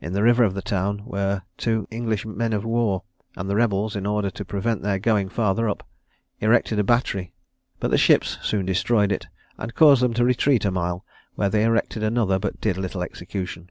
[0.00, 3.02] In the river of the town were two English men of war;
[3.36, 5.84] and the rebels, in order to prevent their going farther up,
[6.38, 7.34] erected a battery,
[7.80, 9.26] but the ships soon destroyed it,
[9.58, 13.68] and caused them to retreat a mile, where they erected another, but did little execution.